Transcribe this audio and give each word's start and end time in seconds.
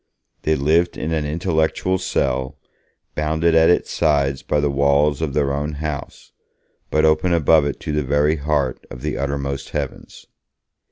They 0.41 0.55
lived 0.55 0.97
in 0.97 1.11
an 1.11 1.25
intellectual 1.25 1.99
cell, 1.99 2.57
bounded 3.13 3.53
at 3.53 3.69
its 3.69 3.91
sides 3.91 4.41
by 4.41 4.59
the 4.59 4.71
walls 4.71 5.21
of 5.21 5.35
their 5.35 5.53
own 5.53 5.73
house, 5.73 6.31
but 6.89 7.05
open 7.05 7.33
above 7.35 7.77
to 7.77 7.91
the 7.91 8.01
very 8.03 8.37
heart 8.37 8.83
of 8.89 9.03
the 9.03 9.19
uttermost 9.19 9.69
heavens. 9.77 10.25